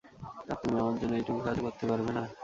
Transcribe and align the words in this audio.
আর 0.41 0.57
তুমি 0.61 0.75
আমার 0.81 0.95
জন্য, 0.99 1.13
এইটুকু 1.15 1.39
কাজ 1.47 1.57
করতে 1.65 1.83
পারবেনা। 1.89 2.21